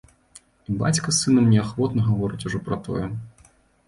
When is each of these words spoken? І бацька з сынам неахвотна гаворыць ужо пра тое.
І 0.69 0.77
бацька 0.77 1.11
з 1.15 1.17
сынам 1.23 1.45
неахвотна 1.51 2.05
гаворыць 2.07 2.39
ужо 2.49 2.61
пра 2.71 2.79
тое. 2.89 3.05